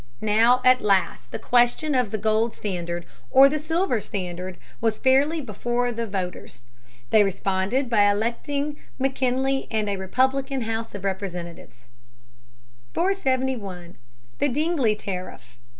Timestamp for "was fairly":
4.81-5.41